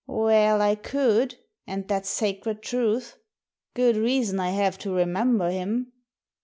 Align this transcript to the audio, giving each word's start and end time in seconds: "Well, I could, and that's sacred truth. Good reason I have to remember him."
"Well, 0.07 0.63
I 0.63 0.73
could, 0.73 1.37
and 1.67 1.87
that's 1.87 2.09
sacred 2.09 2.63
truth. 2.63 3.19
Good 3.75 3.95
reason 3.95 4.39
I 4.39 4.49
have 4.49 4.79
to 4.79 4.91
remember 4.91 5.51
him." 5.51 5.91